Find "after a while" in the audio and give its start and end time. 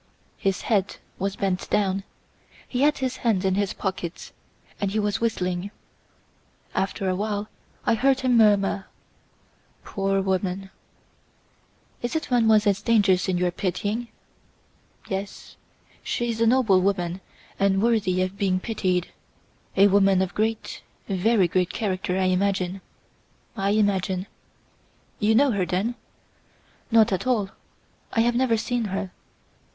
6.73-7.49